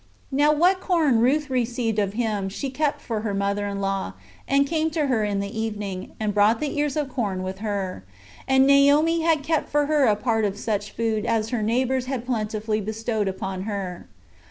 [0.31, 4.13] Now what corn Ruth received of him she kept for her mother in law,
[4.47, 8.03] and came to her in the evening, and brought the ears of corn with her;
[8.47, 12.25] and Naomi had kept for her a part of such food as her neighbors had
[12.25, 14.07] plentifully bestowed upon her.